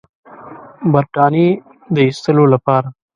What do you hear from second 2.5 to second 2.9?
لپاره.